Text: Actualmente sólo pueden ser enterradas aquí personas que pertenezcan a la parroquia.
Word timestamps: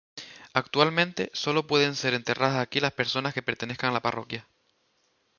Actualmente 0.55 1.29
sólo 1.31 1.67
pueden 1.67 1.93
ser 1.93 2.15
enterradas 2.15 2.57
aquí 2.59 2.79
personas 2.95 3.35
que 3.35 3.43
pertenezcan 3.43 3.91
a 3.91 3.93
la 3.93 4.01
parroquia. 4.01 4.47